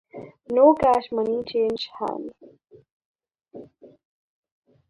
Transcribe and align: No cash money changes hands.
No 0.49 0.73
cash 0.73 1.11
money 1.11 1.43
changes 1.43 1.85
hands. 1.99 2.33